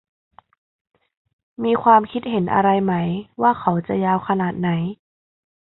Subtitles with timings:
[1.63, 2.93] มีความคิดเห็นอะไรไหม
[3.41, 4.69] ว่าเขาจะยาวขนาดไหน